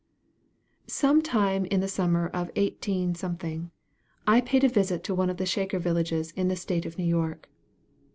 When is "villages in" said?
5.77-6.47